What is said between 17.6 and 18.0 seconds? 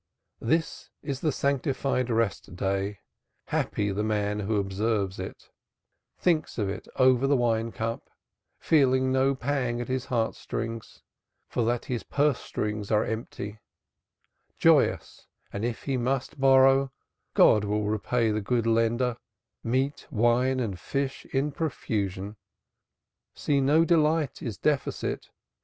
will